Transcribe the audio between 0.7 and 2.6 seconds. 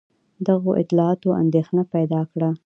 اطلاعاتو اندېښنه پیدا کړه.